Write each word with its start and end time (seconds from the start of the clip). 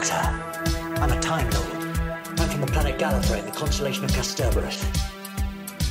Doctor, 0.00 0.16
I'm 1.02 1.12
a 1.12 1.20
Time 1.20 1.50
Lord. 1.50 1.76
I'm 2.40 2.48
from 2.48 2.62
the 2.62 2.68
planet 2.68 2.98
Gallifrey 2.98 3.40
in 3.40 3.44
the 3.44 3.52
constellation 3.52 4.02
of 4.02 4.10
Kasterborous. 4.12 4.82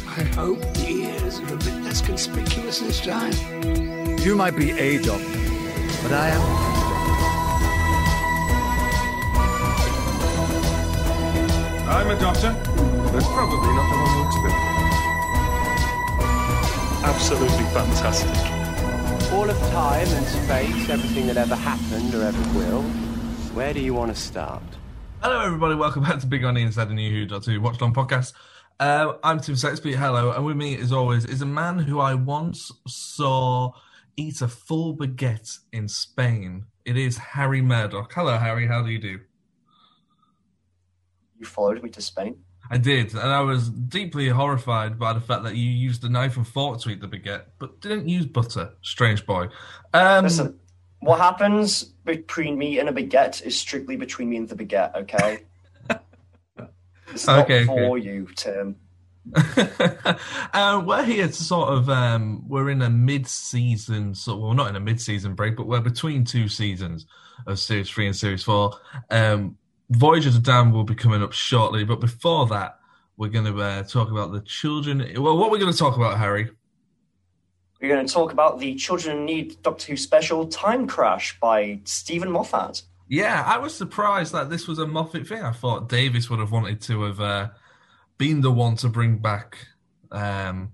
I 0.08 0.24
hope 0.34 0.62
the 0.74 0.90
ears 0.90 1.38
are 1.38 1.54
a 1.54 1.58
bit 1.58 1.84
less 1.84 2.02
conspicuous 2.02 2.80
this 2.80 3.02
time. 3.02 3.34
You 4.18 4.36
might 4.36 4.56
be 4.56 4.72
a 4.72 4.98
doctor, 5.00 5.24
but 6.02 6.12
I 6.12 6.30
am. 6.30 6.42
I'm 11.88 12.10
a 12.10 12.20
doctor, 12.20 12.56
but 13.14 13.24
probably 13.26 13.74
not 13.76 13.90
the 13.92 13.98
one 14.02 14.18
you 14.18 14.24
expect. 14.26 14.58
Absolutely 17.06 17.66
fantastic. 17.66 18.36
All 19.34 19.48
of 19.48 19.60
time 19.70 20.08
and 20.08 20.26
space, 20.26 20.90
everything 20.90 21.28
that 21.28 21.38
ever 21.38 21.56
happened 21.56 22.16
or 22.16 22.24
ever 22.24 22.58
will. 22.58 23.09
Where 23.54 23.74
do 23.74 23.80
you 23.82 23.94
want 23.94 24.16
to 24.16 24.22
start? 24.22 24.62
Hello, 25.22 25.40
everybody. 25.42 25.76
Welcome 25.76 26.04
back 26.04 26.20
to 26.20 26.28
Bigger 26.28 26.48
on 26.48 26.54
the 26.54 26.62
Inside 26.62 26.86
the 26.90 26.94
New 26.94 27.10
Who 27.10 27.26
Doctor 27.26 27.52
Who 27.52 27.60
Watched 27.60 27.82
On 27.82 27.94
podcast. 27.94 28.34
Uh, 28.80 29.14
I'm 29.24 29.40
Tim 29.40 29.56
Sexby. 29.56 29.96
Hello, 29.96 30.32
and 30.32 30.46
with 30.46 30.56
me, 30.56 30.78
as 30.78 30.92
always, 30.94 31.26
is 31.26 31.42
a 31.42 31.48
man 31.48 31.80
who 31.80 32.00
I 32.00 32.14
once 32.14 32.72
saw 32.88 33.72
eat 34.16 34.42
a 34.42 34.48
full 34.48 34.96
baguette 34.96 35.58
in 35.74 35.88
Spain. 35.88 36.66
It 36.86 36.96
is 36.96 37.18
Harry 37.18 37.62
Murdoch. 37.62 38.14
Hello, 38.14 38.38
Harry. 38.38 38.68
How 38.68 38.84
do 38.84 38.90
you 38.90 39.00
do? 39.00 39.20
You 41.40 41.46
followed 41.46 41.82
me 41.82 41.90
to 41.90 42.02
Spain. 42.02 42.38
I 42.72 42.78
did, 42.78 43.14
and 43.14 43.32
I 43.32 43.42
was 43.42 43.70
deeply 43.70 44.30
horrified 44.30 45.00
by 45.00 45.14
the 45.14 45.22
fact 45.22 45.44
that 45.44 45.56
you 45.56 45.70
used 45.70 46.04
a 46.04 46.10
knife 46.10 46.38
and 46.38 46.48
fork 46.48 46.80
to 46.82 46.92
eat 46.92 47.02
the 47.02 47.08
baguette, 47.08 47.46
but 47.58 47.82
didn't 47.82 48.08
use 48.08 48.28
butter. 48.28 48.74
Strange 48.84 49.26
boy. 49.26 49.48
Um, 49.94 50.26
Listen, 50.26 50.60
what 51.00 51.20
happens 51.20 51.84
between 51.84 52.58
me 52.58 52.80
and 52.80 52.90
a 52.90 52.92
baguette 52.92 53.42
is 53.46 53.58
strictly 53.58 53.96
between 53.96 54.30
me 54.30 54.38
and 54.38 54.50
the 54.50 54.56
baguette, 54.56 54.96
okay? 54.96 55.44
it's 57.12 57.28
not 57.28 57.46
Okay, 57.46 57.66
for 57.66 57.98
okay. 57.98 58.06
you, 58.06 58.28
Tim. 58.36 58.76
uh, 60.54 60.82
we're 60.86 61.04
here 61.04 61.28
to 61.28 61.34
sort 61.34 61.70
of 61.70 61.90
um, 61.90 62.44
we're 62.48 62.70
in 62.70 62.82
a 62.82 62.90
mid-season 62.90 64.16
sort 64.16 64.42
well 64.42 64.54
not 64.54 64.70
in 64.70 64.76
a 64.76 64.80
mid-season 64.80 65.36
break 65.36 65.56
but 65.56 65.68
we're 65.68 65.82
between 65.82 66.24
two 66.24 66.48
seasons 66.48 67.06
of 67.46 67.60
series 67.60 67.88
three 67.90 68.08
and 68.08 68.16
series 68.16 68.42
four 68.42 68.72
um, 69.12 69.56
Voyage 69.92 70.26
of 70.26 70.34
the 70.34 70.40
Damned 70.40 70.74
will 70.74 70.84
be 70.84 70.96
coming 70.96 71.22
up 71.22 71.34
shortly 71.34 71.84
but 71.84 72.00
before 72.00 72.48
that 72.48 72.80
we're 73.18 73.30
going 73.30 73.46
to 73.46 73.62
uh, 73.62 73.84
talk 73.84 74.10
about 74.10 74.32
the 74.32 74.42
children 74.42 75.06
well 75.18 75.38
what 75.38 75.52
we're 75.52 75.60
going 75.60 75.72
to 75.72 75.78
talk 75.78 75.96
about 75.96 76.18
harry 76.18 76.50
We're 77.82 77.94
going 77.94 78.06
to 78.06 78.14
talk 78.14 78.32
about 78.34 78.60
the 78.60 78.76
Children 78.76 79.18
in 79.18 79.26
Need 79.26 79.62
Doctor 79.62 79.92
Who 79.92 79.98
special 79.98 80.48
Time 80.48 80.88
Crash 80.88 81.40
by 81.40 81.80
Steven 81.86 82.32
Moffat. 82.32 82.84
yeah 83.08 83.44
i 83.48 83.58
was 83.58 83.74
surprised 83.74 84.34
that 84.34 84.50
this 84.50 84.68
was 84.68 84.80
a 84.80 84.86
moffat 84.86 85.28
thing 85.28 85.42
i 85.42 85.52
thought 85.52 85.90
Davies 85.90 86.30
would 86.30 86.40
have 86.40 86.52
wanted 86.52 86.82
to 86.82 87.04
have 87.04 87.20
uh, 87.20 87.50
been 88.18 88.42
the 88.42 88.52
one 88.52 88.76
to 88.78 88.90
bring 88.90 89.18
back 89.18 89.58
um, 90.12 90.72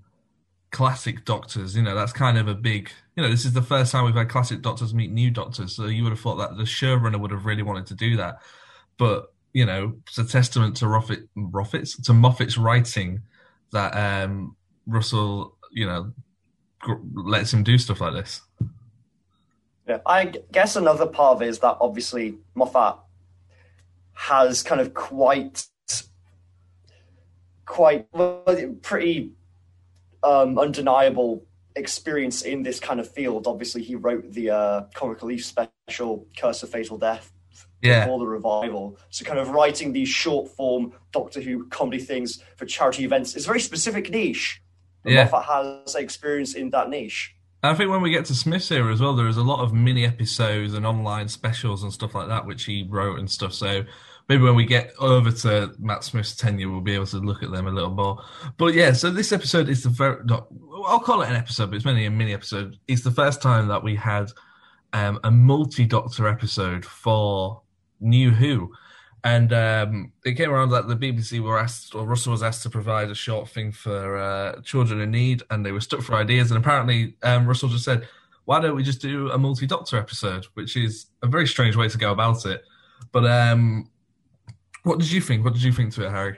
classic 0.71 1.23
doctors. 1.23 1.75
You 1.75 1.83
know, 1.83 1.95
that's 1.95 2.11
kind 2.11 2.37
of 2.37 2.49
a 2.49 2.53
big. 2.53 2.91
You 3.15 3.23
know, 3.23 3.29
this 3.29 3.45
is 3.45 3.53
the 3.53 3.61
first 3.61 3.93
time 3.93 4.03
we've 4.03 4.15
had 4.15 4.27
classic 4.27 4.61
doctors 4.61 4.93
meet 4.93 5.11
new 5.11 5.31
doctors, 5.31 5.73
so 5.73 5.85
you 5.85 6.03
would 6.03 6.11
have 6.11 6.19
thought 6.19 6.35
that 6.35 6.57
the 6.57 6.63
showrunner 6.63 7.19
would 7.19 7.31
have 7.31 7.45
really 7.45 7.63
wanted 7.63 7.85
to 7.87 7.95
do 7.95 8.17
that. 8.17 8.39
But 8.97 9.31
you 9.53 9.65
know, 9.65 9.93
it's 10.05 10.17
a 10.17 10.25
testament 10.25 10.75
to 10.77 10.85
Moffat's 11.35 12.01
to 12.01 12.13
Moffat's 12.13 12.57
writing 12.57 13.21
that 13.71 13.91
um, 13.95 14.57
Russell, 14.85 15.55
you 15.71 15.85
know, 15.85 16.11
lets 17.13 17.53
him 17.53 17.63
do 17.63 17.77
stuff 17.77 18.01
like 18.01 18.13
this. 18.13 18.41
Yeah, 19.87 19.99
I 20.05 20.33
guess 20.51 20.75
another 20.75 21.05
part 21.05 21.37
of 21.37 21.41
it 21.43 21.49
is 21.49 21.59
that 21.59 21.77
obviously 21.79 22.39
Moffat 22.55 22.97
has 24.13 24.63
kind 24.63 24.81
of 24.81 24.93
quite, 24.93 25.67
quite 27.65 28.07
pretty 28.81 29.31
um, 30.23 30.57
undeniable 30.57 31.45
experience 31.75 32.41
in 32.41 32.63
this 32.63 32.79
kind 32.79 32.99
of 32.99 33.09
field. 33.09 33.47
Obviously, 33.47 33.83
he 33.83 33.95
wrote 33.95 34.31
the 34.31 34.49
uh, 34.49 34.81
comic 34.93 35.21
relief 35.21 35.45
special 35.45 36.25
"Curse 36.37 36.63
of 36.63 36.69
Fatal 36.69 36.97
Death" 36.97 37.31
Yeah, 37.81 38.05
before 38.05 38.19
the 38.19 38.25
revival. 38.25 38.97
So, 39.09 39.23
kind 39.25 39.39
of 39.39 39.49
writing 39.49 39.93
these 39.93 40.09
short 40.09 40.49
form 40.49 40.93
Doctor 41.11 41.41
Who 41.41 41.67
comedy 41.67 41.99
things 41.99 42.41
for 42.55 42.65
charity 42.65 43.05
events 43.05 43.35
is 43.35 43.45
a 43.45 43.47
very 43.47 43.59
specific 43.59 44.09
niche. 44.09 44.61
Yeah. 45.05 45.25
Moffat 45.25 45.45
has 45.85 45.95
experience 45.95 46.55
in 46.55 46.69
that 46.71 46.89
niche. 46.89 47.35
I 47.63 47.73
think 47.73 47.89
when 47.89 48.01
we 48.01 48.11
get 48.11 48.25
to 48.25 48.35
Smith's 48.35 48.71
era 48.71 48.93
as 48.93 49.01
well, 49.01 49.15
there 49.15 49.27
is 49.27 49.37
a 49.37 49.43
lot 49.43 49.63
of 49.63 49.73
mini 49.73 50.05
episodes 50.05 50.73
and 50.73 50.85
online 50.85 51.27
specials 51.27 51.83
and 51.83 51.91
stuff 51.91 52.13
like 52.13 52.27
that, 52.27 52.45
which 52.45 52.65
he 52.65 52.85
wrote 52.87 53.17
and 53.17 53.29
stuff. 53.29 53.53
So 53.53 53.83
maybe 54.29 54.43
when 54.43 54.55
we 54.55 54.65
get 54.65 54.91
over 54.99 55.31
to 55.31 55.73
Matt 55.79 56.03
Smith's 56.03 56.35
tenure, 56.35 56.69
we'll 56.69 56.81
be 56.81 56.93
able 56.93 57.07
to 57.07 57.17
look 57.17 57.43
at 57.43 57.51
them 57.51 57.67
a 57.67 57.71
little 57.71 57.91
more. 57.91 58.23
But 58.57 58.75
yeah, 58.75 58.91
so 58.93 59.09
this 59.09 59.31
episode 59.31 59.69
is 59.69 59.83
the 59.83 59.89
very, 59.89 60.23
not, 60.25 60.47
I'll 60.85 60.99
call 60.99 61.21
it 61.23 61.29
an 61.29 61.35
episode, 61.35 61.71
but 61.71 61.77
it's 61.77 61.85
mainly 61.85 62.05
a 62.05 62.11
mini 62.11 62.33
episode. 62.33 62.77
It's 62.87 63.03
the 63.03 63.11
first 63.11 63.41
time 63.41 63.67
that 63.69 63.83
we 63.83 63.95
had 63.95 64.31
um, 64.93 65.19
a 65.23 65.31
multi 65.31 65.85
Doctor 65.85 66.27
episode 66.27 66.85
for 66.85 67.61
New 67.99 68.31
Who. 68.31 68.73
And 69.25 69.51
um, 69.53 70.11
it 70.23 70.33
came 70.33 70.51
around 70.51 70.69
that 70.69 70.87
the 70.87 70.95
BBC 70.95 71.39
were 71.41 71.57
asked, 71.57 71.95
or 71.95 72.05
Russell 72.05 72.31
was 72.31 72.43
asked 72.43 72.61
to 72.61 72.69
provide 72.69 73.09
a 73.09 73.15
short 73.15 73.49
thing 73.49 73.71
for 73.71 74.17
uh, 74.17 74.61
children 74.61 75.01
in 75.01 75.09
need, 75.09 75.41
and 75.49 75.65
they 75.65 75.71
were 75.71 75.81
stuck 75.81 76.03
for 76.03 76.13
ideas. 76.13 76.51
And 76.51 76.63
apparently, 76.63 77.17
um, 77.23 77.47
Russell 77.47 77.67
just 77.67 77.83
said, 77.85 78.07
"Why 78.45 78.61
don't 78.61 78.75
we 78.75 78.83
just 78.83 79.01
do 79.01 79.31
a 79.31 79.37
multi-doctor 79.39 79.97
episode?" 79.97 80.45
Which 80.53 80.77
is 80.77 81.07
a 81.23 81.27
very 81.27 81.47
strange 81.47 81.75
way 81.75 81.89
to 81.89 81.97
go 81.97 82.11
about 82.11 82.45
it. 82.45 82.63
But 83.11 83.25
um, 83.25 83.89
what 84.83 84.99
did 84.99 85.11
you 85.11 85.21
think? 85.21 85.43
What 85.43 85.53
did 85.53 85.63
you 85.63 85.73
think 85.73 85.93
to 85.95 86.05
it, 86.05 86.11
Harry? 86.11 86.37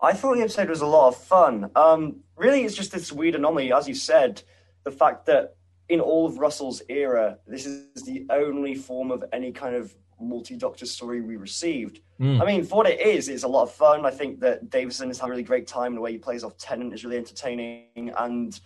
I 0.00 0.12
thought 0.12 0.36
the 0.36 0.42
episode 0.42 0.68
was 0.68 0.82
a 0.82 0.86
lot 0.86 1.08
of 1.08 1.16
fun. 1.16 1.68
Um, 1.74 2.20
really, 2.36 2.62
it's 2.62 2.76
just 2.76 2.92
this 2.92 3.10
weird 3.10 3.34
anomaly, 3.34 3.72
as 3.72 3.88
you 3.88 3.96
said, 3.96 4.40
the 4.84 4.92
fact 4.92 5.26
that 5.26 5.56
in 5.88 5.98
all 5.98 6.26
of 6.26 6.38
Russell's 6.38 6.80
era, 6.88 7.38
this 7.44 7.66
is 7.66 8.04
the 8.04 8.24
only 8.30 8.76
form 8.76 9.10
of 9.10 9.24
any 9.32 9.50
kind 9.50 9.74
of 9.74 9.92
multi-doctor 10.24 10.86
story 10.86 11.20
we 11.20 11.36
received. 11.36 12.00
Mm. 12.20 12.40
I 12.40 12.44
mean, 12.46 12.64
for 12.64 12.76
what 12.76 12.86
it 12.88 13.00
is, 13.00 13.28
it's 13.28 13.42
a 13.44 13.48
lot 13.48 13.62
of 13.64 13.72
fun. 13.72 14.04
I 14.06 14.10
think 14.10 14.40
that 14.40 14.70
Davison 14.70 15.08
has 15.08 15.18
had 15.18 15.26
a 15.28 15.30
really 15.30 15.42
great 15.42 15.66
time. 15.66 15.94
The 15.94 16.00
way 16.00 16.12
he 16.12 16.18
plays 16.18 16.44
off 16.44 16.56
Tennant 16.58 16.92
is 16.94 17.04
really 17.04 17.16
entertaining, 17.18 18.12
and 18.16 18.58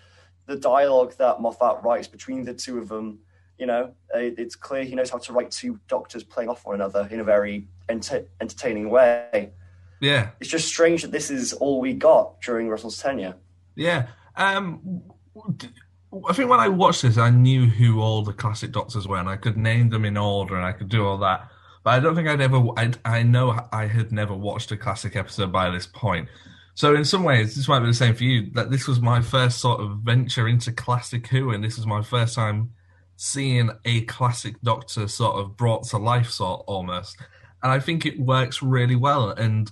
the 0.47 0.57
dialogue 0.57 1.15
that 1.19 1.41
Moffat 1.41 1.83
writes 1.83 2.09
between 2.09 2.45
the 2.45 2.55
two 2.55 2.79
of 2.79 2.89
them, 2.89 3.19
you 3.59 3.67
know, 3.67 3.93
it, 4.15 4.39
it's 4.39 4.57
clear 4.57 4.85
he 4.85 4.95
knows 4.95 5.11
how 5.11 5.19
to 5.19 5.33
write 5.33 5.51
two 5.51 5.79
doctors 5.89 6.23
playing 6.25 6.49
off 6.49 6.65
one 6.65 6.75
another 6.77 7.07
in 7.11 7.21
a 7.21 7.25
very 7.25 7.67
enter- 7.89 8.27
entertaining 8.41 8.89
way. 8.91 9.51
Yeah, 10.01 10.31
It's 10.41 10.49
just 10.49 10.69
strange 10.69 11.03
that 11.03 11.11
this 11.11 11.29
is 11.31 11.53
all 11.55 11.81
we 11.81 11.93
got 11.93 12.41
during 12.41 12.69
Russell's 12.69 12.99
tenure. 13.03 13.35
yeah. 13.75 14.07
Um, 14.37 15.03
d- 15.57 15.69
I 16.29 16.33
think 16.33 16.49
when 16.49 16.61
I 16.61 16.69
watched 16.69 17.03
this, 17.03 17.19
I 17.19 17.31
knew 17.31 17.67
who 17.67 18.01
all 18.01 18.23
the 18.23 18.33
classic 18.33 18.73
doctors 18.73 19.07
were, 19.07 19.19
and 19.19 19.29
I 19.29 19.37
could 19.37 19.57
name 19.57 19.91
them 19.91 20.05
in 20.05 20.17
order, 20.17 20.57
and 20.57 20.65
I 20.65 20.73
could 20.73 20.89
do 20.89 21.07
all 21.07 21.19
that. 21.19 21.51
But 21.85 21.91
I 21.91 22.01
don't 22.01 22.15
think 22.15 22.29
I'd 22.29 22.41
ever. 22.41 22.67
I 22.77 22.93
I 23.05 23.23
know 23.23 23.67
I 23.73 23.87
had 23.87 24.11
never 24.11 24.35
watched 24.35 24.73
a 24.73 24.77
classic 24.77 25.17
episode 25.17 25.53
by 25.53 25.71
this 25.71 25.87
point. 25.87 26.29
So 26.75 26.95
in 26.95 27.05
some 27.05 27.25
ways, 27.25 27.57
this 27.57 27.69
might 27.69 27.81
be 27.81 27.87
the 27.87 27.95
same 27.95 28.15
for 28.15 28.25
you. 28.25 28.51
That 28.53 28.71
this 28.71 28.87
was 28.87 29.01
my 29.01 29.21
first 29.21 29.59
sort 29.59 29.81
of 29.81 29.99
venture 29.99 30.49
into 30.49 30.73
classic 30.73 31.27
Who, 31.27 31.51
and 31.51 31.63
this 31.63 31.77
was 31.77 31.87
my 31.87 32.03
first 32.03 32.35
time 32.35 32.71
seeing 33.17 33.71
a 33.85 34.03
classic 34.03 34.61
Doctor 34.63 35.09
sort 35.09 35.41
of 35.41 35.57
brought 35.57 35.85
to 35.89 35.99
life, 35.99 36.31
sort 36.31 36.65
almost. 36.67 37.19
And 37.63 37.73
I 37.73 37.81
think 37.81 38.07
it 38.07 38.19
works 38.19 38.63
really 38.63 38.95
well. 38.95 39.31
And 39.31 39.71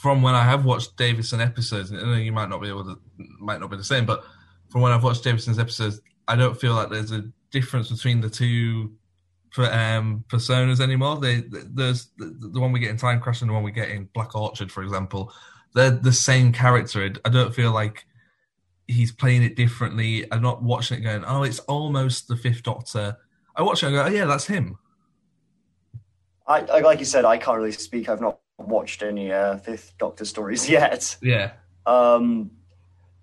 from 0.00 0.22
when 0.22 0.34
I 0.34 0.44
have 0.44 0.64
watched 0.64 0.96
Davison 0.96 1.40
episodes, 1.40 1.90
and 1.90 2.24
you 2.24 2.32
might 2.32 2.48
not 2.48 2.62
be 2.62 2.68
able 2.68 2.84
to, 2.84 3.00
might 3.38 3.60
not 3.60 3.70
be 3.70 3.76
the 3.76 3.84
same, 3.84 4.06
but 4.06 4.24
from 4.70 4.80
when 4.80 4.92
I've 4.92 5.04
watched 5.04 5.24
Davison's 5.24 5.58
episodes, 5.58 6.00
I 6.28 6.36
don't 6.36 6.58
feel 6.58 6.74
like 6.74 6.90
there's 6.90 7.12
a 7.12 7.24
difference 7.50 7.90
between 7.90 8.20
the 8.20 8.30
two 8.30 8.92
um, 9.58 10.24
personas 10.28 10.80
anymore. 10.80 11.18
They 11.18 11.42
there's 11.50 12.08
the, 12.18 12.34
the 12.38 12.60
one 12.60 12.72
we 12.72 12.80
get 12.80 12.90
in 12.90 12.96
Time 12.96 13.20
Crash 13.20 13.40
and 13.40 13.50
the 13.50 13.54
one 13.54 13.62
we 13.62 13.72
get 13.72 13.90
in 13.90 14.08
Black 14.14 14.34
Orchid, 14.34 14.70
for 14.70 14.82
example. 14.82 15.32
They're 15.74 15.90
the 15.90 16.12
same 16.12 16.52
character. 16.52 17.12
I 17.24 17.28
don't 17.28 17.54
feel 17.54 17.72
like 17.72 18.06
he's 18.86 19.12
playing 19.12 19.42
it 19.42 19.56
differently. 19.56 20.30
I'm 20.32 20.42
not 20.42 20.62
watching 20.62 20.98
it 20.98 21.02
going, 21.02 21.24
oh, 21.24 21.42
it's 21.42 21.60
almost 21.60 22.28
the 22.28 22.36
Fifth 22.36 22.62
Doctor. 22.62 23.16
I 23.54 23.62
watch 23.62 23.82
it 23.82 23.86
and 23.86 23.94
go, 23.94 24.04
oh 24.04 24.08
yeah, 24.08 24.24
that's 24.24 24.46
him. 24.46 24.78
I, 26.46 26.60
I 26.60 26.80
like 26.80 26.98
you 26.98 27.04
said, 27.04 27.24
I 27.24 27.38
can't 27.38 27.56
really 27.56 27.72
speak. 27.72 28.08
I've 28.08 28.20
not 28.20 28.40
watched 28.58 29.02
any 29.02 29.32
uh, 29.32 29.58
Fifth 29.58 29.94
Doctor 29.98 30.24
stories 30.24 30.68
yet. 30.68 31.16
Yeah, 31.22 31.52
Um, 31.86 32.50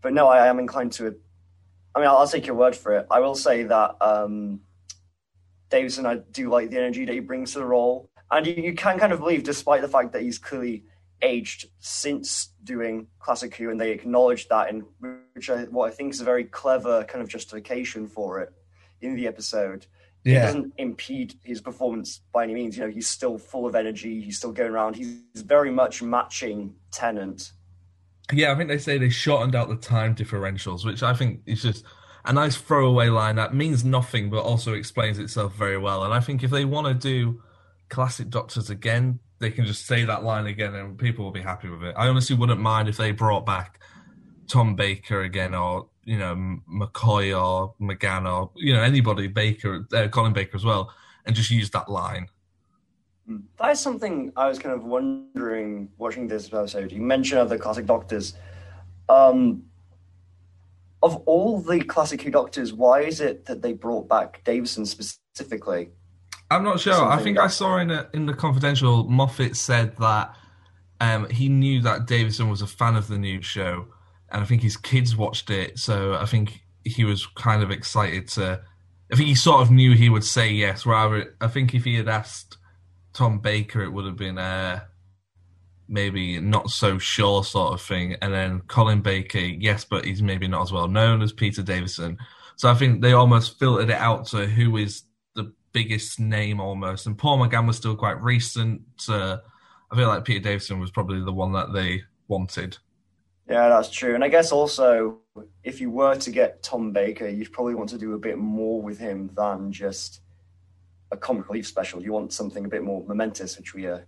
but 0.01 0.13
no, 0.13 0.27
I 0.27 0.47
am 0.47 0.59
inclined 0.59 0.94
to. 0.94 1.15
I 1.97 1.99
mean, 1.99 2.09
I'll, 2.09 2.17
I'll 2.17 2.27
take 2.27 2.45
your 2.45 2.55
word 2.55 2.75
for 2.75 2.95
it. 2.95 3.07
I 3.09 3.19
will 3.19 3.33
say 3.33 3.63
that 3.63 3.95
um, 4.01 4.59
Davison, 5.71 6.05
I 6.05 6.17
do 6.17 6.47
like 6.47 6.69
the 6.69 6.77
energy 6.77 7.05
that 7.05 7.13
he 7.13 7.19
brings 7.19 7.53
to 7.53 7.59
the 7.59 7.65
role, 7.65 8.11
and 8.29 8.45
you, 8.45 8.53
you 8.53 8.75
can 8.75 8.99
kind 8.99 9.11
of 9.11 9.19
believe, 9.19 9.44
despite 9.44 9.81
the 9.81 9.88
fact 9.88 10.13
that 10.13 10.21
he's 10.21 10.38
clearly 10.38 10.83
aged 11.23 11.69
since 11.79 12.49
doing 12.63 13.07
Classic 13.17 13.53
Who, 13.55 13.71
and 13.71 13.81
they 13.81 13.89
acknowledge 13.89 14.47
that, 14.49 14.69
in 14.69 14.85
which 15.33 15.49
I, 15.49 15.63
what 15.63 15.91
I 15.91 15.95
think 15.95 16.13
is 16.13 16.21
a 16.21 16.23
very 16.23 16.44
clever 16.44 17.03
kind 17.05 17.23
of 17.23 17.29
justification 17.29 18.05
for 18.05 18.41
it. 18.41 18.53
in 19.01 19.15
the 19.15 19.25
episode, 19.25 19.88
it 20.23 20.35
doesn't 20.35 20.73
impede 20.77 21.39
his 21.41 21.61
performance 21.61 22.21
by 22.31 22.44
any 22.44 22.53
means. 22.53 22.77
You 22.77 22.83
know, 22.83 22.91
he's 22.91 23.07
still 23.07 23.39
full 23.39 23.65
of 23.65 23.73
energy. 23.73 24.21
He's 24.21 24.38
still 24.38 24.51
going 24.51 24.71
around. 24.71 24.97
He's 24.97 25.21
very 25.35 25.71
much 25.71 26.03
matching 26.03 26.75
Tennant. 26.91 27.53
Yeah, 28.31 28.51
I 28.51 28.56
think 28.56 28.69
they 28.69 28.77
say 28.77 28.97
they 28.97 29.09
shortened 29.09 29.56
out 29.56 29.69
the 29.69 29.77
time 29.77 30.15
differentials, 30.15 30.85
which 30.85 31.01
I 31.01 31.13
think 31.13 31.41
is 31.45 31.62
just 31.62 31.85
a 32.25 32.33
nice 32.33 32.57
throwaway 32.57 33.07
line 33.07 33.38
that 33.38 33.56
means 33.56 33.85
nothing 33.85 34.29
but 34.29 34.44
also 34.44 34.74
explains 34.74 35.18
itself 35.18 35.56
very 35.56 35.77
well. 35.77 36.03
And 36.03 36.13
I 36.13 36.19
think 36.19 36.44
if 36.44 36.51
they 36.51 36.65
want 36.65 36.88
to 36.88 36.94
do 36.94 37.41
classic 37.89 38.29
Doctors 38.29 38.69
again, 38.69 39.19
they 39.39 39.50
can 39.50 39.65
just 39.65 39.85
say 39.85 40.03
that 40.03 40.24
line 40.24 40.45
again 40.45 40.75
and 40.75 40.97
people 40.97 41.24
will 41.24 41.31
be 41.31 41.41
happy 41.41 41.69
with 41.69 41.83
it. 41.83 41.95
I 41.97 42.07
honestly 42.07 42.35
wouldn't 42.35 42.59
mind 42.59 42.89
if 42.89 42.97
they 42.97 43.12
brought 43.12 43.45
back 43.45 43.79
Tom 44.47 44.75
Baker 44.75 45.21
again 45.21 45.56
or, 45.56 45.88
you 46.03 46.18
know, 46.18 46.35
McCoy 46.69 47.39
or 47.39 47.75
McGann 47.80 48.30
or, 48.30 48.51
you 48.56 48.73
know, 48.73 48.81
anybody, 48.81 49.27
Baker, 49.27 49.88
uh, 49.94 50.07
Colin 50.09 50.33
Baker 50.33 50.57
as 50.57 50.65
well, 50.65 50.91
and 51.25 51.35
just 51.35 51.51
use 51.51 51.69
that 51.71 51.89
line. 51.89 52.27
That 53.59 53.71
is 53.71 53.79
something 53.79 54.31
I 54.38 54.47
was 54.47 54.57
kind 54.59 54.74
of 54.74 54.83
wondering 54.85 55.89
watching 55.97 56.27
this 56.27 56.47
episode. 56.47 56.91
You 56.91 57.01
mentioned 57.01 57.39
other 57.41 57.57
classic 57.57 57.85
Doctors. 57.85 58.33
Um, 59.09 59.63
of 61.03 61.18
all 61.25 61.59
the 61.59 61.81
classic 61.81 62.21
Who 62.21 62.31
Doctors, 62.31 62.74
why 62.74 63.01
is 63.01 63.21
it 63.21 63.45
that 63.45 63.62
they 63.62 63.74
brought 63.74 64.07
back 64.07 64.44
Davison 64.44 64.85
specifically? 64.85 65.89
I'm 66.50 66.63
not 66.63 66.79
sure. 66.79 67.06
I 67.06 67.21
think 67.21 67.38
that- 67.38 67.44
I 67.44 67.47
saw 67.47 67.77
in 67.77 67.91
a, 67.91 68.07
in 68.13 68.25
the 68.25 68.33
confidential, 68.33 69.03
Moffat 69.03 69.56
said 69.57 69.97
that 69.97 70.33
um, 71.01 71.30
he 71.30 71.50
knew 71.50 71.81
that 71.81 72.07
Davison 72.07 72.50
was 72.50 72.62
a 72.62 72.68
fan 72.68 72.95
of 72.95 73.07
the 73.07 73.18
new 73.18 73.41
show, 73.41 73.88
and 74.31 74.41
I 74.41 74.45
think 74.45 74.62
his 74.62 74.77
kids 74.77 75.15
watched 75.15 75.50
it. 75.50 75.77
So 75.77 76.15
I 76.15 76.25
think 76.25 76.62
he 76.85 77.03
was 77.03 77.25
kind 77.27 77.62
of 77.62 77.71
excited 77.71 78.30
to. 78.30 78.62
I 79.12 79.15
think 79.15 79.27
he 79.27 79.35
sort 79.35 79.62
of 79.62 79.69
knew 79.71 79.94
he 79.94 80.09
would 80.09 80.23
say 80.23 80.50
yes. 80.50 80.85
Rather, 80.85 81.35
I 81.41 81.47
think 81.47 81.75
if 81.75 81.83
he 81.83 81.95
had 81.95 82.07
asked 82.07 82.57
Tom 83.17 83.39
Baker, 83.39 83.81
it 83.81 83.89
would 83.89 84.05
have 84.05 84.15
been 84.15 84.37
a 84.37 84.85
maybe 85.87 86.39
not 86.39 86.69
so 86.69 86.99
sure 86.99 87.43
sort 87.43 87.73
of 87.73 87.81
thing. 87.81 88.15
And 88.21 88.31
then 88.31 88.61
Colin 88.67 89.01
Baker, 89.01 89.39
yes, 89.39 89.83
but 89.83 90.05
he's 90.05 90.21
maybe 90.21 90.47
not 90.47 90.61
as 90.61 90.71
well 90.71 90.87
known 90.87 91.23
as 91.23 91.33
Peter 91.33 91.63
Davison. 91.63 92.19
So 92.57 92.69
I 92.69 92.75
think 92.75 93.01
they 93.01 93.13
almost 93.13 93.57
filtered 93.57 93.89
it 93.89 93.97
out 93.97 94.27
to 94.27 94.45
who 94.45 94.77
is 94.77 95.01
the 95.33 95.51
biggest 95.73 96.19
name 96.19 96.59
almost. 96.59 97.07
And 97.07 97.17
Paul 97.17 97.39
McGann 97.39 97.65
was 97.65 97.77
still 97.77 97.95
quite 97.95 98.21
recent. 98.21 98.81
Uh, 99.09 99.37
I 99.89 99.95
feel 99.95 100.09
like 100.09 100.23
Peter 100.23 100.41
Davison 100.41 100.79
was 100.79 100.91
probably 100.91 101.19
the 101.19 101.33
one 101.33 101.53
that 101.53 101.73
they 101.73 102.03
wanted. 102.27 102.77
Yeah, 103.49 103.67
that's 103.69 103.89
true. 103.89 104.13
And 104.13 104.23
I 104.23 104.27
guess 104.27 104.51
also, 104.51 105.21
if 105.63 105.81
you 105.81 105.89
were 105.89 106.13
to 106.17 106.29
get 106.29 106.61
Tom 106.61 106.91
Baker, 106.91 107.27
you'd 107.27 107.51
probably 107.51 107.73
want 107.73 107.89
to 107.89 107.97
do 107.97 108.13
a 108.13 108.19
bit 108.19 108.37
more 108.37 108.79
with 108.79 108.99
him 108.99 109.31
than 109.33 109.71
just 109.71 110.21
a 111.12 111.18
comic 111.18 111.48
relief 111.50 111.68
special. 111.68 112.01
You 112.01 112.13
want 112.13 112.33
something 112.33 112.65
a 112.65 112.69
bit 112.69 112.83
more 112.83 113.04
momentous, 113.07 113.57
which 113.57 113.74
we 113.74 113.88
uh, 113.88 114.00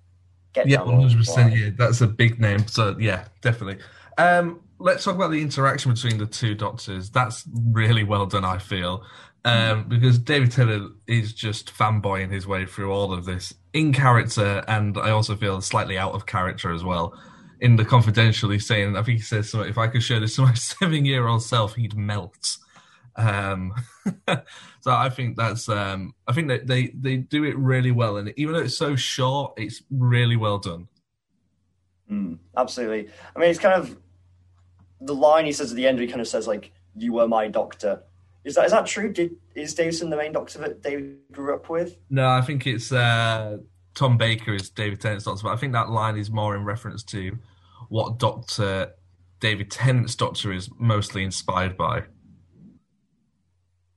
get 0.54 0.68
Yeah, 0.68 0.78
down 0.78 0.88
one 0.88 0.96
the 0.96 1.02
hundred 1.04 1.18
percent. 1.20 1.56
Yeah, 1.56 1.70
that's 1.78 2.02
a 2.02 2.08
big 2.08 2.40
name. 2.40 2.68
So 2.68 2.96
yeah, 3.00 3.26
definitely. 3.42 3.84
Um, 4.18 4.62
let's 4.80 5.04
talk 5.04 5.16
about 5.16 5.32
the 5.32 5.42
interaction 5.42 5.94
between 5.94 6.18
the 6.18 6.26
two 6.26 6.56
doctors. 6.56 7.10
That's 7.10 7.46
really 7.72 8.04
well 8.04 8.26
done, 8.26 8.44
I 8.46 8.58
feel, 8.58 9.04
um, 9.46 9.88
because 9.88 10.20
David 10.20 10.52
Tennant 10.52 10.94
is 11.08 11.34
just 11.34 11.74
fanboying 11.74 12.32
his 12.32 12.46
way 12.46 12.66
through 12.66 12.92
all 12.92 13.14
of 13.14 13.26
this 13.26 13.54
in 13.74 13.94
character, 13.94 14.64
and 14.68 14.98
I 14.98 15.12
also 15.12 15.36
feel 15.36 15.62
slightly 15.62 15.98
out 15.98 16.14
of 16.14 16.26
character 16.26 16.72
as 16.74 16.84
well. 16.84 17.18
In 17.62 17.76
the 17.76 17.86
confidential, 17.86 18.50
he's 18.50 18.66
saying, 18.66 18.96
I 18.96 19.04
think 19.04 19.20
he 19.20 19.24
says 19.24 19.50
something. 19.50 19.70
If 19.70 19.78
I 19.78 19.88
could 19.88 20.04
show 20.04 20.20
this 20.20 20.36
to 20.36 20.44
my 20.44 20.54
seven-year-old 20.56 21.44
self, 21.44 21.76
he'd 21.76 21.96
melt. 21.96 22.58
Um, 23.20 23.74
so 24.80 24.92
I 24.92 25.10
think 25.10 25.36
that's 25.36 25.68
um, 25.68 26.16
I 26.28 26.34
think 26.34 26.48
that 26.48 26.68
they 26.68 26.88
they 26.88 27.18
do 27.18 27.44
it 27.44 27.58
really 27.58 27.92
well, 27.92 28.18
and 28.18 28.34
even 28.38 28.54
though 28.54 28.62
it's 28.62 28.78
so 28.78 28.96
short, 28.96 29.54
it's 29.58 29.84
really 29.92 30.38
well 30.38 30.58
done. 30.58 30.88
Mm, 32.10 32.40
absolutely. 32.56 33.12
I 33.36 33.40
mean, 33.40 33.50
it's 33.50 33.60
kind 33.60 33.76
of 33.76 33.98
the 35.02 35.14
line 35.14 35.46
he 35.46 35.52
says 35.52 35.72
at 35.72 35.76
the 35.76 35.86
end. 35.86 36.00
He 36.00 36.08
kind 36.08 36.22
of 36.22 36.28
says 36.28 36.48
like, 36.48 36.72
"You 36.96 37.14
were 37.14 37.28
my 37.28 37.50
doctor." 37.50 38.04
Is 38.46 38.56
that 38.56 38.66
is 38.66 38.72
that 38.72 38.86
true? 38.86 39.12
Did 39.12 39.36
is 39.54 39.74
Davison 39.74 40.10
the 40.10 40.18
main 40.18 40.32
doctor 40.32 40.60
that 40.60 40.82
David 40.82 41.18
grew 41.32 41.54
up 41.54 41.70
with? 41.70 41.98
No, 42.10 42.30
I 42.30 42.42
think 42.42 42.66
it's 42.66 42.92
uh, 42.92 43.58
Tom 43.96 44.18
Baker 44.18 44.54
is 44.54 44.70
David 44.70 45.02
Tennant's 45.02 45.26
doctor, 45.26 45.44
but 45.44 45.54
I 45.54 45.58
think 45.58 45.74
that 45.74 45.90
line 45.90 46.18
is 46.18 46.32
more 46.32 46.56
in 46.56 46.64
reference 46.64 47.04
to 47.04 47.38
what 47.90 48.18
Doctor 48.18 48.94
David 49.42 49.70
Tennant's 49.70 50.16
doctor 50.16 50.54
is 50.54 50.70
mostly 50.78 51.24
inspired 51.26 51.76
by. 51.76 52.04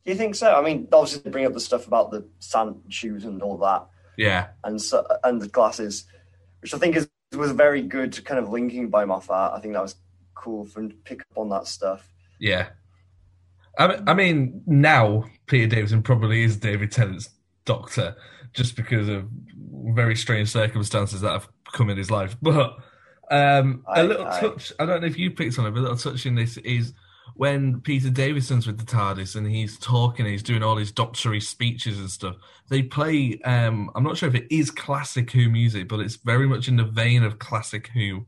Do 0.05 0.11
you 0.11 0.17
think 0.17 0.35
so? 0.35 0.53
I 0.55 0.63
mean, 0.63 0.89
obviously 0.93 1.23
they 1.23 1.31
bring 1.31 1.47
up 1.47 1.53
the 1.53 1.61
stuff 1.61 1.87
about 1.87 2.11
the 2.11 2.27
sand 2.41 2.81
shoes 2.89 3.25
and 3.25 3.41
all 3.43 3.57
that, 3.59 3.87
Yeah, 4.17 4.49
and 4.65 4.81
so, 4.83 5.07
and 5.23 5.41
the 5.41 5.49
glasses, 5.49 6.05
which 6.61 6.75
I 6.75 6.79
think 6.79 6.97
is 6.97 7.09
was 7.37 7.53
very 7.53 7.81
good 7.83 8.23
kind 8.27 8.39
of 8.39 8.51
linking 8.51 8.91
by 8.91 9.05
Moffat. 9.07 9.53
I 9.55 9.61
think 9.61 9.75
that 9.75 9.83
was 9.83 9.95
cool 10.35 10.67
for 10.67 10.81
him 10.81 10.91
to 10.91 10.97
pick 10.97 11.21
up 11.23 11.39
on 11.39 11.49
that 11.51 11.67
stuff. 11.67 12.07
yeah. 12.39 12.69
I 13.79 13.87
mean, 13.89 14.05
I 14.09 14.13
mean, 14.15 14.63
now 14.67 15.25
Peter 15.47 15.67
Davison 15.77 16.03
probably 16.03 16.43
is 16.43 16.59
David 16.59 16.93
Tennant's 16.93 17.31
doctor, 17.65 18.15
just 18.53 18.77
because 18.77 19.09
of 19.09 19.27
very 19.65 20.15
strange 20.15 20.51
circumstances 20.51 21.23
that 21.23 21.33
have 21.33 21.49
come 21.73 21.89
in 21.89 21.97
his 21.97 22.11
life. 22.11 22.37
But 22.43 22.77
um, 23.31 23.83
a 23.89 24.01
I- 24.01 24.03
little 24.03 24.27
I- 24.27 24.41
touch, 24.41 24.73
I 24.79 24.85
don't 24.85 25.01
know 25.01 25.07
if 25.07 25.17
you 25.17 25.31
picked 25.31 25.59
on 25.59 25.65
it, 25.65 25.71
but 25.71 25.79
a 25.79 25.83
little 25.83 25.97
touch 25.97 26.27
in 26.27 26.35
this 26.35 26.59
is 26.59 26.93
when 27.35 27.81
Peter 27.81 28.11
Davison's 28.11 28.67
with 28.67 28.79
the 28.79 28.85
TARDIS 28.85 29.37
and 29.37 29.47
he's 29.47 29.79
talking, 29.79 30.27
he's 30.27 30.43
doing 30.43 30.63
all 30.63 30.77
his 30.77 30.93
doctory 30.93 31.41
speeches 31.41 31.99
and 31.99 32.11
stuff. 32.11 32.37
They 32.69 32.83
play, 32.83 33.41
um, 33.45 33.91
I'm 33.95 34.05
not 34.05 34.17
sure 34.17 34.29
if 34.29 34.35
it 34.35 34.47
is 34.51 34.71
classic 34.71 35.31
Who 35.33 35.49
music, 35.49 35.89
but 35.89 36.01
it's 36.01 36.17
very 36.17 36.47
much 36.47 36.69
in 36.69 36.77
the 36.77 36.85
vein 36.85 37.23
of 37.23 37.39
classic 37.39 37.89
Who 37.89 38.27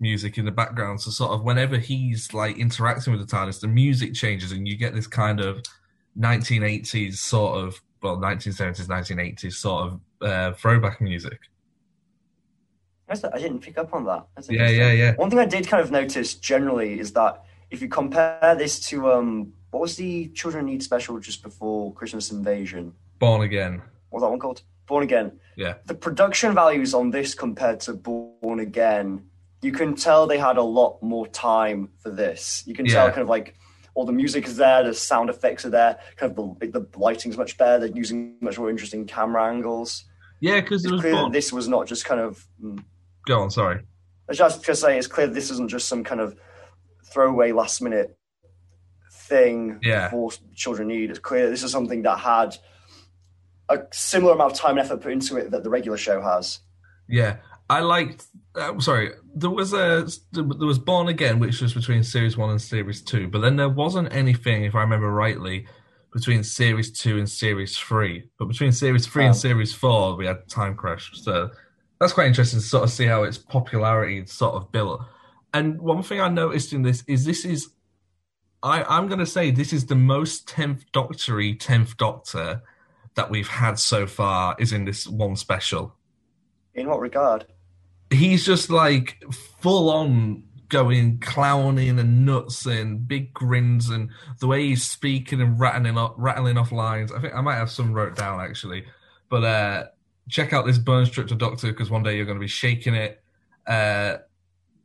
music 0.00 0.38
in 0.38 0.44
the 0.44 0.50
background. 0.50 1.00
So 1.00 1.10
sort 1.10 1.32
of 1.32 1.44
whenever 1.44 1.78
he's 1.78 2.34
like 2.34 2.58
interacting 2.58 3.12
with 3.12 3.26
the 3.26 3.36
TARDIS, 3.36 3.60
the 3.60 3.68
music 3.68 4.14
changes 4.14 4.52
and 4.52 4.66
you 4.66 4.76
get 4.76 4.94
this 4.94 5.06
kind 5.06 5.40
of 5.40 5.62
1980s 6.18 7.14
sort 7.14 7.58
of, 7.64 7.80
well, 8.02 8.16
1970s, 8.16 8.86
1980s 8.86 9.52
sort 9.52 9.84
of 9.86 10.00
uh, 10.20 10.52
throwback 10.54 11.00
music. 11.00 11.38
I 13.08 13.38
didn't 13.38 13.60
pick 13.60 13.76
up 13.76 13.92
on 13.92 14.04
that. 14.06 14.26
Yeah, 14.48 14.68
yeah, 14.68 14.92
yeah. 14.92 15.14
One 15.16 15.28
thing 15.28 15.38
I 15.38 15.44
did 15.44 15.66
kind 15.66 15.82
of 15.82 15.90
notice 15.90 16.34
generally 16.34 16.98
is 16.98 17.12
that 17.12 17.44
if 17.72 17.80
you 17.80 17.88
compare 17.88 18.54
this 18.56 18.78
to 18.80 19.10
um, 19.10 19.52
what 19.70 19.80
was 19.80 19.96
the 19.96 20.28
Children 20.28 20.66
Need 20.66 20.82
special 20.82 21.18
just 21.18 21.42
before 21.42 21.92
Christmas 21.94 22.30
Invasion? 22.30 22.92
Born 23.18 23.40
Again. 23.42 23.80
What 24.10 24.20
was 24.20 24.22
that 24.22 24.30
one 24.30 24.38
called? 24.38 24.62
Born 24.86 25.02
Again. 25.02 25.32
Yeah. 25.56 25.74
The 25.86 25.94
production 25.94 26.54
values 26.54 26.92
on 26.92 27.10
this 27.10 27.34
compared 27.34 27.80
to 27.80 27.94
Born 27.94 28.60
Again, 28.60 29.24
you 29.62 29.72
can 29.72 29.94
tell 29.96 30.26
they 30.26 30.38
had 30.38 30.58
a 30.58 30.62
lot 30.62 31.02
more 31.02 31.26
time 31.26 31.88
for 31.98 32.10
this. 32.10 32.62
You 32.66 32.74
can 32.74 32.84
tell 32.84 33.08
kind 33.08 33.22
of 33.22 33.28
like 33.28 33.54
all 33.94 34.04
the 34.04 34.12
music 34.12 34.46
is 34.46 34.56
there, 34.56 34.82
the 34.82 34.92
sound 34.92 35.30
effects 35.30 35.64
are 35.64 35.70
there, 35.70 35.98
kind 36.16 36.36
of 36.36 36.58
the, 36.58 36.66
the 36.66 36.86
lighting's 36.98 37.38
much 37.38 37.56
better. 37.56 37.78
They're 37.78 37.96
using 37.96 38.36
much 38.40 38.58
more 38.58 38.68
interesting 38.68 39.06
camera 39.06 39.50
angles. 39.50 40.04
Yeah, 40.40 40.60
because 40.60 40.84
it 40.84 40.90
was 40.92 41.00
clear 41.00 41.12
that 41.14 41.20
born. 41.20 41.32
this 41.32 41.52
was 41.52 41.68
not 41.68 41.86
just 41.86 42.04
kind 42.04 42.20
of. 42.20 42.46
mm, 42.62 42.82
Go 43.26 43.40
on, 43.40 43.50
sorry. 43.50 43.76
I 43.78 43.82
was 44.28 44.38
just 44.38 44.64
to 44.64 44.74
say, 44.74 44.98
it's 44.98 45.06
clear 45.06 45.26
this 45.26 45.50
isn't 45.50 45.70
just 45.70 45.88
some 45.88 46.04
kind 46.04 46.20
of 46.20 46.36
throwaway 47.12 47.52
last 47.52 47.80
minute 47.82 48.16
thing 49.12 49.78
Yeah. 49.82 50.10
for 50.10 50.30
children 50.54 50.88
need. 50.88 51.10
It's 51.10 51.18
clear 51.18 51.48
this 51.50 51.62
is 51.62 51.70
something 51.72 52.02
that 52.02 52.18
had 52.18 52.56
a 53.68 53.82
similar 53.92 54.34
amount 54.34 54.52
of 54.52 54.58
time 54.58 54.78
and 54.78 54.80
effort 54.80 55.00
put 55.00 55.12
into 55.12 55.36
it 55.36 55.50
that 55.50 55.62
the 55.64 55.70
regular 55.70 55.96
show 55.96 56.20
has. 56.20 56.60
Yeah, 57.08 57.36
I 57.70 57.80
liked. 57.80 58.26
Uh, 58.54 58.78
sorry, 58.80 59.12
there 59.34 59.50
was 59.50 59.72
a 59.72 60.06
there 60.32 60.44
was 60.44 60.78
Born 60.78 61.08
Again, 61.08 61.38
which 61.38 61.60
was 61.60 61.72
between 61.74 62.02
series 62.04 62.36
one 62.36 62.50
and 62.50 62.60
series 62.60 63.02
two, 63.02 63.28
but 63.28 63.40
then 63.40 63.56
there 63.56 63.68
wasn't 63.68 64.12
anything, 64.14 64.64
if 64.64 64.74
I 64.74 64.80
remember 64.82 65.10
rightly, 65.10 65.66
between 66.12 66.44
series 66.44 66.90
two 66.92 67.18
and 67.18 67.28
series 67.28 67.76
three. 67.78 68.28
But 68.38 68.46
between 68.48 68.72
series 68.72 69.06
three 69.06 69.24
Oh. 69.24 69.28
and 69.28 69.36
series 69.36 69.72
four, 69.72 70.16
we 70.16 70.26
had 70.26 70.48
Time 70.48 70.74
Crash. 70.74 71.10
So 71.14 71.50
that's 71.98 72.12
quite 72.12 72.26
interesting 72.26 72.60
to 72.60 72.66
sort 72.66 72.84
of 72.84 72.90
see 72.90 73.06
how 73.06 73.22
its 73.22 73.38
popularity 73.38 74.26
sort 74.26 74.54
of 74.54 74.70
built. 74.72 75.00
And 75.54 75.80
one 75.80 76.02
thing 76.02 76.20
I 76.20 76.28
noticed 76.28 76.72
in 76.72 76.82
this 76.82 77.04
is 77.06 77.24
this 77.24 77.44
is, 77.44 77.70
I 78.62 78.82
I'm 78.84 79.06
going 79.08 79.18
to 79.18 79.26
say 79.26 79.50
this 79.50 79.72
is 79.72 79.86
the 79.86 79.94
most 79.94 80.48
tenth 80.48 80.84
Doctory 80.92 81.54
tenth 81.54 81.96
Doctor 81.96 82.62
that 83.14 83.30
we've 83.30 83.48
had 83.48 83.78
so 83.78 84.06
far 84.06 84.56
is 84.58 84.72
in 84.72 84.84
this 84.86 85.06
one 85.06 85.36
special 85.36 85.94
In 86.74 86.88
what 86.88 87.00
regard? 87.00 87.46
he's 88.10 88.44
just 88.44 88.68
like 88.70 89.22
full 89.60 89.90
on 89.90 90.42
going 90.68 91.18
clowning 91.18 91.98
and 91.98 92.24
nuts 92.24 92.64
and 92.66 93.06
big 93.06 93.32
grins 93.34 93.90
and 93.90 94.10
the 94.40 94.46
way 94.46 94.66
he's 94.68 94.82
speaking 94.82 95.40
and 95.40 95.60
rattling 95.60 95.98
off, 95.98 96.14
rattling 96.16 96.56
off 96.56 96.72
lines. 96.72 97.12
I 97.12 97.20
think 97.20 97.34
I 97.34 97.42
might 97.42 97.56
have 97.56 97.70
some 97.70 97.92
wrote 97.92 98.16
down 98.16 98.40
actually, 98.40 98.84
but 99.28 99.44
uh, 99.44 99.84
check 100.28 100.52
out 100.54 100.64
this 100.64 100.78
Burn 100.78 101.04
Stricter 101.04 101.34
Doctor 101.34 101.68
because 101.68 101.90
one 101.90 102.02
day 102.02 102.16
you're 102.16 102.24
going 102.24 102.38
to 102.38 102.40
be 102.40 102.48
shaking 102.48 102.94
it. 102.94 103.22
Uh, 103.66 104.16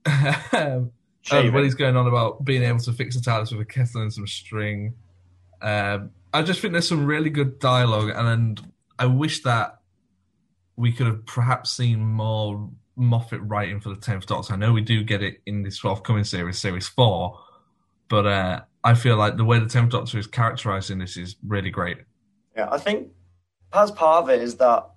and 0.08 0.92
Shaving. 1.22 1.54
when 1.54 1.64
he's 1.64 1.76
going 1.76 1.98
on 1.98 2.08
about 2.08 2.46
being 2.46 2.64
able 2.64 2.80
to 2.80 2.94
fix 2.94 3.16
a 3.16 3.20
TARDIS 3.20 3.52
with 3.52 3.62
a 3.62 3.66
kettle 3.66 4.02
and 4.02 4.14
some 4.14 4.28
string. 4.28 4.94
Um, 5.62 6.12
I 6.34 6.42
just 6.42 6.62
think 6.62 6.74
there's 6.74 6.88
some 6.88 7.06
really 7.06 7.30
good 7.30 7.60
dialogue, 7.60 8.12
and 8.16 8.62
I 8.98 9.08
wish 9.08 9.44
that 9.44 9.80
we 10.76 10.92
could 10.92 11.08
have 11.08 11.26
perhaps 11.26 11.72
seen 11.72 12.00
more 12.00 12.70
Moffat 12.96 13.42
writing 13.42 13.80
for 13.80 13.90
the 13.90 13.96
Tenth 13.96 14.26
Doctor. 14.26 14.54
I 14.54 14.58
know 14.58 14.74
we 14.74 14.82
do 14.82 15.04
get 15.04 15.22
it 15.22 15.42
in 15.46 15.64
this 15.64 15.80
forthcoming 15.80 16.24
series, 16.24 16.60
Series 16.60 16.88
Four, 16.88 17.40
but 18.08 18.26
uh, 18.26 18.62
I 18.84 18.94
feel 18.94 19.18
like 19.18 19.38
the 19.38 19.46
way 19.46 19.60
the 19.60 19.68
Tenth 19.68 19.92
Doctor 19.92 20.18
is 20.18 20.28
characterized 20.28 20.90
in 20.92 21.00
this 21.00 21.18
is 21.18 21.36
really 21.46 21.70
great. 21.70 21.98
Yeah, 22.56 22.70
I 22.72 22.78
think 22.78 23.10
perhaps 23.72 23.92
part 23.92 24.24
of 24.24 24.30
it 24.30 24.42
is 24.42 24.56
that 24.58 24.90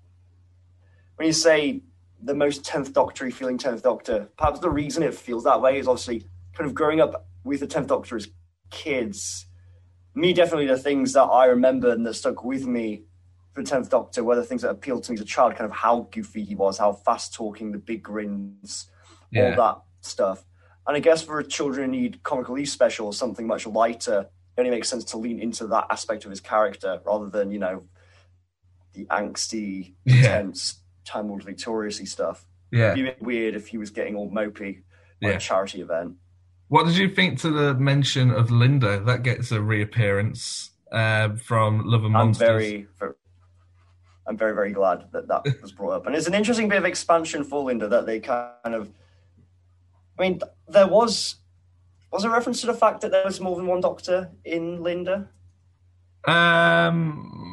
when 1.16 1.26
you 1.26 1.32
say 1.32 1.82
the 2.22 2.34
most 2.34 2.64
Tenth 2.64 2.92
Doctor 2.92 3.30
feeling 3.30 3.58
Tenth 3.58 3.82
Doctor, 3.82 4.28
perhaps 4.36 4.60
the 4.60 4.70
reason 4.70 5.02
it 5.02 5.14
feels 5.14 5.44
that 5.44 5.60
way 5.60 5.78
is 5.78 5.88
obviously 5.88 6.26
kind 6.54 6.68
of 6.68 6.74
growing 6.74 7.00
up 7.00 7.26
with 7.44 7.60
the 7.60 7.66
Tenth 7.66 7.88
Doctor 7.88 8.16
as 8.16 8.28
kids. 8.70 9.46
Me, 10.14 10.32
definitely 10.32 10.66
the 10.66 10.76
things 10.78 11.12
that 11.14 11.22
I 11.24 11.46
remember 11.46 11.92
and 11.92 12.04
that 12.04 12.14
stuck 12.14 12.44
with 12.44 12.66
me 12.66 13.04
for 13.52 13.62
the 13.62 13.68
Tenth 13.70 13.90
Doctor 13.90 14.22
were 14.22 14.36
the 14.36 14.44
things 14.44 14.62
that 14.62 14.70
appealed 14.70 15.04
to 15.04 15.12
me 15.12 15.16
as 15.16 15.22
a 15.22 15.24
child, 15.24 15.54
kind 15.56 15.70
of 15.70 15.76
how 15.76 16.08
goofy 16.10 16.44
he 16.44 16.54
was, 16.54 16.78
how 16.78 16.92
fast 16.92 17.32
talking, 17.34 17.72
the 17.72 17.78
big 17.78 18.02
grins, 18.02 18.90
Yeah. 19.30 19.50
all 19.50 19.56
that 19.56 19.82
stuff. 20.02 20.44
And 20.86 20.96
I 20.96 21.00
guess 21.00 21.22
for 21.22 21.38
a 21.38 21.44
children 21.46 21.92
who 21.92 22.00
need 22.00 22.22
comic 22.22 22.48
relief 22.48 22.68
special 22.70 23.06
or 23.06 23.12
something 23.12 23.46
much 23.46 23.66
lighter, 23.66 24.28
it 24.56 24.60
only 24.60 24.70
makes 24.70 24.88
sense 24.88 25.04
to 25.04 25.16
lean 25.18 25.38
into 25.38 25.66
that 25.68 25.86
aspect 25.90 26.24
of 26.24 26.30
his 26.30 26.40
character 26.40 27.00
rather 27.06 27.28
than, 27.28 27.50
you 27.50 27.58
know, 27.58 27.84
the 28.92 29.06
angsty, 29.06 29.94
Yeah. 30.04 30.16
intense, 30.16 30.82
Time 31.10 31.28
Lord 31.28 31.42
Victoriousy 31.44 32.06
stuff. 32.06 32.46
Yeah. 32.70 32.92
It'd 32.92 33.18
be 33.18 33.24
weird 33.24 33.54
if 33.56 33.66
he 33.68 33.78
was 33.78 33.90
getting 33.90 34.14
all 34.14 34.30
mopey 34.30 34.82
at 35.22 35.28
Yeah. 35.28 35.28
a 35.30 35.40
charity 35.40 35.80
event. 35.80 36.14
What 36.68 36.86
did 36.86 36.96
you 36.96 37.08
think 37.12 37.40
to 37.40 37.50
the 37.50 37.74
mention 37.74 38.30
of 38.30 38.52
Linda? 38.52 39.00
That 39.00 39.24
gets 39.24 39.50
a 39.50 39.60
reappearance 39.60 40.70
uh, 40.92 41.30
from 41.36 41.82
Love 41.84 42.04
and 42.04 42.16
I'm 42.16 42.26
Monsters. 42.26 42.46
very, 42.46 42.86
I'm 44.28 44.36
very, 44.36 44.54
very 44.54 44.72
glad 44.72 45.06
that 45.10 45.26
that 45.26 45.42
was 45.62 45.72
brought 45.72 45.94
up, 45.94 46.06
and 46.06 46.14
it's 46.14 46.28
an 46.28 46.34
interesting 46.34 46.68
bit 46.68 46.78
of 46.78 46.84
expansion 46.84 47.42
for 47.42 47.64
Linda 47.64 47.88
that 47.88 48.06
they 48.06 48.20
kind 48.20 48.74
of. 48.74 48.92
I 50.16 50.22
mean, 50.22 50.40
there 50.68 50.86
was 50.86 51.36
was 52.12 52.22
a 52.24 52.30
reference 52.30 52.60
to 52.60 52.66
the 52.68 52.74
fact 52.74 53.00
that 53.00 53.10
there 53.10 53.24
was 53.24 53.40
more 53.40 53.56
than 53.56 53.66
one 53.66 53.80
Doctor 53.80 54.30
in 54.44 54.80
Linda. 54.82 55.28
Um, 56.24 57.49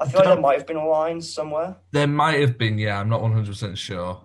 I 0.00 0.08
feel 0.08 0.20
like 0.20 0.28
there 0.28 0.40
might 0.40 0.58
have 0.58 0.66
been 0.66 0.76
a 0.76 0.86
line 0.86 1.20
somewhere. 1.20 1.76
there 1.92 2.06
might 2.06 2.40
have 2.40 2.56
been, 2.56 2.78
yeah. 2.78 2.98
I'm 2.98 3.08
not 3.08 3.20
100 3.20 3.46
percent 3.46 3.76
sure. 3.76 4.22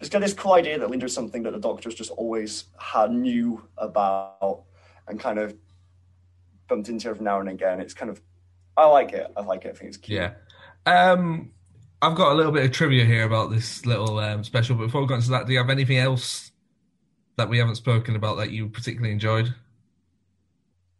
It's 0.00 0.08
got 0.08 0.20
this 0.20 0.32
cool 0.32 0.52
idea 0.52 0.78
that 0.78 0.88
Linda 0.88 1.06
is 1.06 1.12
something 1.12 1.42
that 1.42 1.50
the 1.52 1.58
Doctor's 1.58 1.96
just 1.96 2.12
always 2.12 2.66
had 2.78 3.10
knew 3.10 3.66
about 3.76 4.62
and 5.08 5.18
kind 5.18 5.40
of 5.40 5.56
bumped 6.68 6.88
into 6.88 7.08
every 7.08 7.24
now 7.24 7.40
and 7.40 7.48
again. 7.48 7.80
It's 7.80 7.94
kind 7.94 8.08
of, 8.08 8.22
I 8.76 8.86
like 8.86 9.12
it. 9.12 9.26
I 9.36 9.42
like 9.42 9.64
it. 9.64 9.70
I 9.70 9.72
think 9.72 9.88
it's 9.88 9.96
cute. 9.96 10.20
Yeah. 10.20 10.34
Um, 10.86 11.50
I've 12.00 12.14
got 12.14 12.30
a 12.30 12.34
little 12.36 12.52
bit 12.52 12.64
of 12.64 12.70
trivia 12.70 13.04
here 13.04 13.24
about 13.24 13.50
this 13.50 13.84
little 13.84 14.20
um, 14.20 14.44
special. 14.44 14.76
But 14.76 14.86
before 14.86 15.00
we 15.00 15.08
go 15.08 15.16
into 15.16 15.30
that, 15.30 15.46
do 15.46 15.52
you 15.52 15.58
have 15.58 15.70
anything 15.70 15.96
else 15.96 16.52
that 17.36 17.48
we 17.48 17.58
haven't 17.58 17.74
spoken 17.74 18.14
about 18.14 18.36
that 18.36 18.52
you 18.52 18.68
particularly 18.68 19.12
enjoyed? 19.12 19.52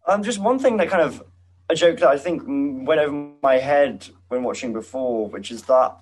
Um, 0.08 0.24
just 0.24 0.40
one 0.40 0.58
thing 0.58 0.78
that 0.78 0.88
kind 0.88 1.02
of 1.02 1.22
a 1.70 1.74
joke 1.74 1.98
that 1.98 2.08
I 2.08 2.18
think 2.18 2.42
went 2.46 3.00
over 3.00 3.30
my 3.42 3.58
head 3.58 4.08
when 4.28 4.42
watching 4.42 4.72
before, 4.72 5.28
which 5.28 5.50
is 5.50 5.62
that 5.64 5.96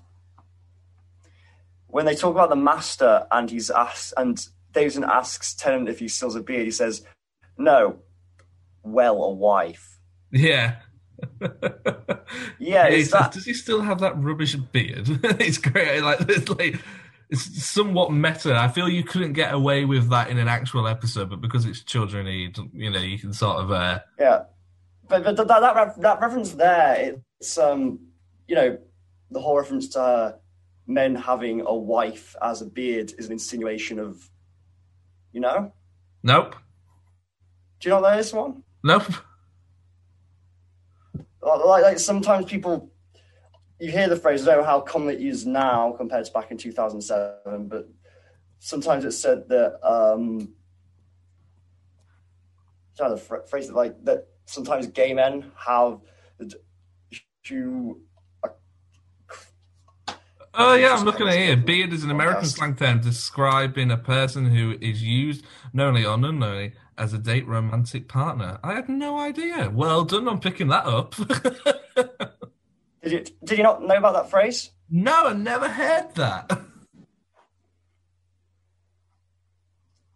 when 1.89 2.05
they 2.05 2.15
talk 2.15 2.33
about 2.35 2.49
the 2.51 2.57
master 2.57 3.27
and 3.31 3.51
he's 3.51 3.71
asked 3.71 4.15
and 4.17 4.47
Davison 4.73 5.05
asks 5.05 5.55
Tennant 5.55 5.89
if 5.89 5.99
he 5.99 6.09
still 6.09 6.29
has 6.29 6.37
a 6.37 6.43
beard, 6.43 6.65
he 6.67 6.71
says, 6.71 7.03
"No, 7.57 7.99
well, 8.83 9.23
a 9.23 9.31
wife." 9.33 9.99
Yeah. 10.31 10.77
Yeah, 12.59 12.89
is 12.89 13.11
that- 13.11 13.33
Does 13.33 13.45
he 13.47 13.55
still 13.55 13.81
have 13.81 14.01
that 14.01 14.17
rubbish 14.19 14.55
beard? 14.55 15.09
it's 15.41 15.59
great. 15.59 16.03
Like 16.03 16.19
it's 16.29 16.49
like 16.49 16.79
it's 17.31 17.65
somewhat 17.65 18.13
meta. 18.13 18.55
I 18.55 18.69
feel 18.69 18.89
you 18.89 19.03
couldn't 19.03 19.33
get 19.33 19.55
away 19.55 19.85
with 19.85 20.11
that 20.11 20.29
in 20.29 20.39
an 20.39 20.49
actual 20.49 20.87
episode, 20.87 21.31
but 21.31 21.41
because 21.41 21.65
it's 21.65 21.83
children, 21.83 22.27
you 22.27 22.51
you 22.73 22.91
know 22.91 23.01
you 23.01 23.19
can 23.19 23.33
sort 23.33 23.59
of 23.59 23.71
uh, 23.73 24.01
Yeah, 24.19 24.43
but, 25.09 25.25
but 25.25 25.37
that 25.37 25.49
that, 25.49 26.01
that 26.01 26.21
reference 26.21 26.53
there, 26.53 27.17
it's 27.41 27.59
um, 27.59 28.01
you 28.47 28.55
know, 28.55 28.79
the 29.31 29.41
whole 29.41 29.57
reference 29.57 29.89
to 29.89 30.39
men 30.87 31.15
having 31.15 31.63
a 31.63 31.75
wife 31.75 32.37
as 32.43 32.63
a 32.63 32.67
beard 32.67 33.13
is 33.19 33.27
an 33.27 33.33
insinuation 33.33 33.99
of, 33.99 34.31
you 35.33 35.41
know, 35.41 35.73
nope, 36.23 36.55
do 37.81 37.89
you 37.89 37.95
know 37.95 38.01
what 38.01 38.11
that 38.11 38.19
is, 38.21 38.33
one? 38.33 38.63
nope. 38.83 39.03
like, 41.43 41.83
like 41.83 41.99
sometimes 41.99 42.47
people 42.47 42.91
you 43.79 43.91
hear 43.91 44.09
the 44.09 44.17
phrase 44.17 44.43
I 44.47 44.53
don't 44.53 44.63
know 44.63 44.67
how 44.67 44.81
common 44.81 45.15
it 45.15 45.21
is 45.21 45.45
now 45.45 45.93
compared 45.93 46.25
to 46.25 46.33
back 46.33 46.51
in 46.51 46.57
2007 46.57 47.69
but 47.69 47.89
sometimes 48.59 49.05
it's 49.05 49.19
said 49.19 49.49
that 49.49 49.79
um 49.87 50.55
trying 52.97 53.17
to 53.17 53.19
phrase 53.19 53.69
it 53.69 53.75
like 53.75 54.03
that 54.05 54.29
sometimes 54.47 54.87
gay 54.89 55.13
men 55.13 55.53
have 55.57 56.01
you 57.49 58.01
Oh 60.59 60.75
yeah, 60.75 60.95
I'm 60.95 61.05
looking 61.05 61.29
at 61.29 61.35
it 61.35 61.45
here. 61.45 61.57
Beard 61.59 61.93
is 61.93 62.03
an 62.03 62.11
American 62.11 62.47
slang 62.47 62.77
term 62.77 63.01
describing 63.03 63.91
a 63.91 63.99
person 63.99 64.47
who 64.47 64.79
is 64.81 65.03
used 65.03 65.45
knowingly 65.75 66.07
or 66.07 66.15
unknowingly 66.15 66.73
as 66.97 67.13
a 67.13 67.19
date 67.19 67.47
romantic 67.47 68.09
partner. 68.09 68.59
I 68.65 68.73
had 68.73 68.89
no 68.89 69.19
idea. 69.19 69.71
Well 69.71 70.05
done 70.05 70.27
on 70.27 70.41
picking 70.41 70.69
that 70.69 70.87
up. 70.87 71.15
did 73.03 73.13
you 73.13 73.25
did 73.45 73.59
you 73.59 73.65
not 73.65 73.83
know 73.83 73.97
about 73.97 74.15
that 74.15 74.31
phrase 74.31 74.71
no, 74.89 75.27
I 75.27 75.33
never 75.33 75.69
heard 75.69 76.15
that. 76.15 76.61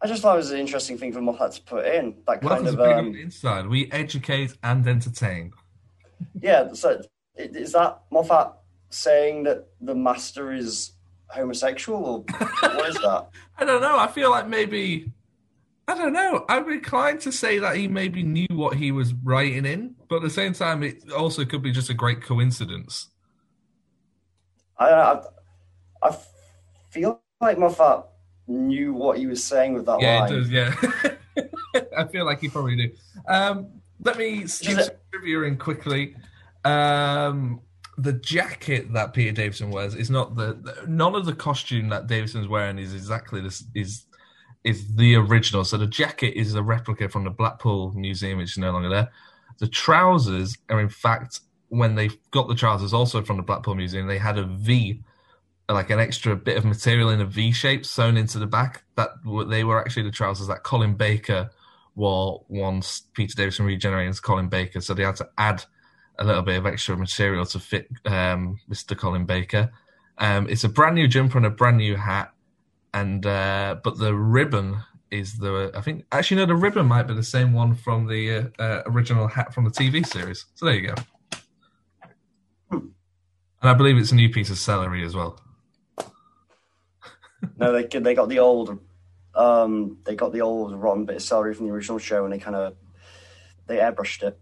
I 0.02 0.06
just 0.06 0.22
thought 0.22 0.34
it 0.34 0.38
was 0.38 0.50
an 0.50 0.58
interesting 0.58 0.96
thing 0.96 1.12
for 1.12 1.20
Moffat 1.20 1.52
to 1.52 1.62
put 1.62 1.86
in 1.86 2.16
that 2.26 2.42
What 2.42 2.56
kind 2.56 2.68
of 2.68 2.80
on 2.80 2.98
um, 2.98 3.12
the 3.12 3.20
inside? 3.20 3.66
We 3.66 3.90
educate 3.92 4.56
and 4.62 4.86
entertain. 4.86 5.52
yeah 6.40 6.72
so 6.72 7.00
is 7.36 7.72
that 7.72 8.00
Moffat 8.10 8.52
saying 8.90 9.44
that 9.44 9.68
the 9.80 9.94
master 9.94 10.52
is 10.52 10.92
homosexual 11.28 12.04
or 12.04 12.24
what 12.60 12.88
is 12.88 12.96
that 12.96 13.28
I 13.58 13.64
don't 13.64 13.80
know. 13.80 13.98
I 13.98 14.08
feel 14.08 14.30
like 14.30 14.48
maybe 14.48 15.12
I 15.90 15.94
don't 15.96 16.12
know. 16.12 16.44
I'm 16.48 16.70
inclined 16.70 17.20
to 17.22 17.32
say 17.32 17.58
that 17.58 17.76
he 17.76 17.88
maybe 17.88 18.22
knew 18.22 18.46
what 18.52 18.76
he 18.76 18.92
was 18.92 19.12
writing 19.12 19.66
in, 19.66 19.96
but 20.08 20.16
at 20.16 20.22
the 20.22 20.30
same 20.30 20.52
time, 20.52 20.84
it 20.84 21.10
also 21.10 21.44
could 21.44 21.62
be 21.62 21.72
just 21.72 21.90
a 21.90 21.94
great 21.94 22.22
coincidence. 22.22 23.08
I, 24.78 24.88
I, 24.88 25.20
I 26.00 26.16
feel 26.90 27.20
like 27.40 27.58
Moffat 27.58 28.06
knew 28.50 28.92
what 28.92 29.18
he 29.18 29.26
was 29.26 29.42
saying 29.42 29.74
with 29.74 29.86
that 29.86 30.00
Yeah, 30.00 30.20
line. 30.20 30.28
does. 30.32 30.50
Yeah, 30.50 30.74
I 31.96 32.04
feel 32.06 32.24
like 32.26 32.40
he 32.40 32.48
probably 32.48 32.76
do. 32.76 32.90
Um, 33.28 33.68
let 34.02 34.18
me 34.18 34.46
sneak 34.46 34.80
some 34.80 34.94
trivia 35.12 35.42
in 35.42 35.56
quickly. 35.56 36.16
Um, 36.64 37.60
the 37.98 38.14
jacket 38.14 38.92
that 38.92 39.12
Peter 39.12 39.32
Davison 39.32 39.70
wears 39.70 39.94
is 39.94 40.10
not 40.10 40.34
the, 40.36 40.54
the- 40.62 40.86
none 40.88 41.14
of 41.14 41.26
the 41.26 41.34
costume 41.34 41.88
that 41.90 42.06
Davison's 42.06 42.48
wearing 42.48 42.78
is 42.78 42.94
exactly 42.94 43.40
this 43.40 43.64
is 43.74 44.06
is 44.64 44.94
the 44.96 45.14
original. 45.14 45.64
So 45.64 45.76
the 45.78 45.86
jacket 45.86 46.38
is 46.38 46.54
a 46.54 46.62
replica 46.62 47.08
from 47.08 47.24
the 47.24 47.30
Blackpool 47.30 47.92
Museum, 47.92 48.38
which 48.38 48.52
is 48.52 48.58
no 48.58 48.72
longer 48.72 48.90
there. 48.90 49.08
The 49.58 49.68
trousers 49.68 50.56
are 50.68 50.80
in 50.80 50.88
fact 50.88 51.40
when 51.68 51.94
they 51.94 52.10
got 52.30 52.48
the 52.48 52.54
trousers 52.54 52.92
also 52.92 53.22
from 53.22 53.36
the 53.36 53.42
Blackpool 53.42 53.74
Museum, 53.74 54.06
they 54.06 54.18
had 54.18 54.36
a 54.38 54.44
V 54.44 55.02
like 55.72 55.90
an 55.90 56.00
extra 56.00 56.36
bit 56.36 56.56
of 56.56 56.64
material 56.64 57.10
in 57.10 57.20
a 57.20 57.24
V 57.24 57.52
shape 57.52 57.86
sewn 57.86 58.16
into 58.16 58.38
the 58.38 58.46
back. 58.46 58.82
That 58.96 59.10
they 59.48 59.64
were 59.64 59.80
actually 59.80 60.04
the 60.04 60.10
trousers 60.10 60.48
that 60.48 60.62
Colin 60.62 60.94
Baker 60.94 61.50
wore 61.94 62.44
once 62.48 63.02
Peter 63.14 63.34
Davison 63.36 63.66
regenerated 63.66 64.10
as 64.10 64.20
Colin 64.20 64.48
Baker. 64.48 64.80
So 64.80 64.94
they 64.94 65.04
had 65.04 65.16
to 65.16 65.28
add 65.38 65.64
a 66.18 66.24
little 66.24 66.42
bit 66.42 66.58
of 66.58 66.66
extra 66.66 66.96
material 66.96 67.46
to 67.46 67.58
fit 67.58 67.88
um, 68.04 68.58
Mr. 68.70 68.96
Colin 68.96 69.26
Baker. 69.26 69.70
Um, 70.18 70.48
it's 70.48 70.64
a 70.64 70.68
brand 70.68 70.94
new 70.94 71.08
jumper 71.08 71.38
and 71.38 71.46
a 71.46 71.50
brand 71.50 71.78
new 71.78 71.96
hat, 71.96 72.32
and 72.92 73.24
uh, 73.24 73.76
but 73.82 73.98
the 73.98 74.14
ribbon 74.14 74.82
is 75.10 75.38
the 75.38 75.72
I 75.74 75.80
think 75.80 76.04
actually 76.12 76.36
no 76.38 76.46
the 76.46 76.54
ribbon 76.54 76.86
might 76.86 77.04
be 77.04 77.14
the 77.14 77.22
same 77.22 77.52
one 77.52 77.74
from 77.74 78.06
the 78.06 78.52
uh, 78.58 78.62
uh, 78.62 78.82
original 78.86 79.26
hat 79.28 79.54
from 79.54 79.64
the 79.64 79.70
TV 79.70 80.06
series. 80.06 80.46
So 80.54 80.66
there 80.66 80.74
you 80.74 80.88
go. 80.88 80.94
And 83.62 83.68
I 83.68 83.74
believe 83.74 83.98
it's 83.98 84.12
a 84.12 84.14
new 84.14 84.30
piece 84.30 84.50
of 84.50 84.58
celery 84.58 85.04
as 85.04 85.14
well. 85.14 85.38
No, 87.56 87.72
they 87.72 87.86
they 87.98 88.14
got 88.14 88.28
the 88.28 88.38
old, 88.38 88.78
um, 89.34 89.98
they 90.04 90.14
got 90.14 90.32
the 90.32 90.42
old 90.42 90.74
rotten 90.74 91.04
bit 91.04 91.16
of 91.16 91.22
celery 91.22 91.54
from 91.54 91.66
the 91.66 91.72
original 91.72 91.98
show, 91.98 92.24
and 92.24 92.32
they 92.32 92.38
kind 92.38 92.56
of 92.56 92.74
they 93.66 93.76
airbrushed 93.76 94.22
it. 94.22 94.38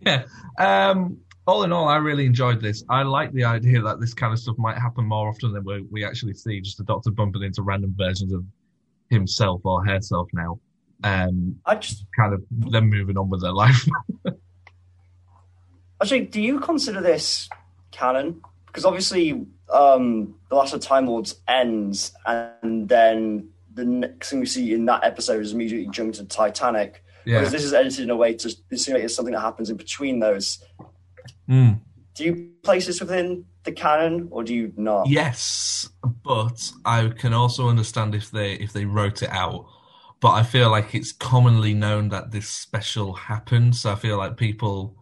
Yeah. 0.00 0.24
Um, 0.58 1.18
all 1.46 1.64
in 1.64 1.72
all, 1.72 1.88
I 1.88 1.96
really 1.96 2.26
enjoyed 2.26 2.60
this. 2.60 2.84
I 2.90 3.02
like 3.02 3.32
the 3.32 3.44
idea 3.44 3.80
that 3.80 4.00
this 4.00 4.12
kind 4.12 4.32
of 4.32 4.38
stuff 4.38 4.56
might 4.58 4.76
happen 4.76 5.06
more 5.06 5.28
often 5.28 5.52
than 5.52 5.64
we, 5.64 5.82
we 5.90 6.04
actually 6.04 6.34
see. 6.34 6.60
Just 6.60 6.76
the 6.76 6.84
Doctor 6.84 7.10
bumping 7.10 7.42
into 7.42 7.62
random 7.62 7.94
versions 7.96 8.32
of 8.32 8.44
himself 9.10 9.62
or 9.64 9.84
herself 9.84 10.28
now. 10.34 10.60
Um, 11.02 11.56
I 11.64 11.76
just 11.76 12.04
kind 12.18 12.34
of 12.34 12.42
them 12.50 12.90
moving 12.90 13.16
on 13.16 13.30
with 13.30 13.40
their 13.40 13.52
life. 13.52 13.88
Actually, 16.00 16.26
do 16.26 16.40
you 16.40 16.60
consider 16.60 17.00
this 17.00 17.48
canon? 17.90 18.42
Because 18.66 18.84
obviously, 18.84 19.46
um, 19.70 20.34
the 20.48 20.56
Last 20.56 20.74
of 20.74 20.80
Time 20.80 21.06
Lords 21.06 21.36
ends, 21.46 22.12
and 22.26 22.88
then 22.88 23.50
the 23.74 23.84
next 23.84 24.30
thing 24.30 24.40
we 24.40 24.46
see 24.46 24.74
in 24.74 24.84
that 24.86 25.04
episode 25.04 25.42
is 25.42 25.52
immediately 25.52 25.88
jumped 25.90 26.16
to 26.16 26.24
Titanic. 26.24 27.04
Yeah. 27.24 27.36
Whereas 27.36 27.52
this 27.52 27.64
is 27.64 27.74
edited 27.74 28.04
in 28.04 28.10
a 28.10 28.16
way 28.16 28.34
to 28.34 28.56
insinuate 28.70 29.04
it's 29.04 29.14
something 29.14 29.34
that 29.34 29.40
happens 29.40 29.70
in 29.70 29.76
between 29.76 30.18
those. 30.18 30.64
Mm. 31.48 31.80
Do 32.14 32.24
you 32.24 32.50
place 32.62 32.86
this 32.86 33.00
within 33.00 33.44
the 33.64 33.72
canon, 33.72 34.28
or 34.30 34.42
do 34.42 34.54
you 34.54 34.72
not? 34.76 35.08
Yes, 35.08 35.88
but 36.24 36.72
I 36.84 37.08
can 37.08 37.32
also 37.32 37.68
understand 37.68 38.14
if 38.14 38.30
they 38.30 38.54
if 38.54 38.72
they 38.72 38.84
wrote 38.84 39.22
it 39.22 39.30
out. 39.30 39.66
But 40.20 40.30
I 40.30 40.42
feel 40.42 40.70
like 40.70 40.94
it's 40.94 41.12
commonly 41.12 41.74
known 41.74 42.08
that 42.08 42.32
this 42.32 42.48
special 42.48 43.12
happened, 43.12 43.76
so 43.76 43.92
I 43.92 43.94
feel 43.94 44.16
like 44.16 44.36
people 44.36 44.96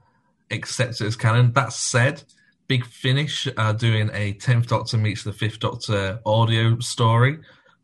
accept 0.51 1.01
it 1.01 1.07
as 1.07 1.17
canon. 1.17 1.53
That 1.53 1.73
said, 1.73 2.23
Big 2.69 2.85
Finish 2.85 3.49
are 3.57 3.73
doing 3.73 4.11
a 4.13 4.33
Tenth 4.35 4.69
Doctor 4.69 4.97
meets 4.97 5.23
the 5.23 5.33
Fifth 5.33 5.61
Doctor 5.61 6.21
audio 6.27 6.79
story, 6.81 7.39